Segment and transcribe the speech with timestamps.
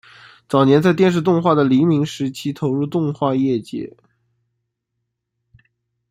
[0.49, 3.95] 早年在电视动画的黎明时期投入动画业界。